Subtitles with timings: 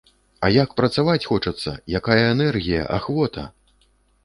[0.45, 3.47] А як працаваць хочацца, якая энергія, ахвота!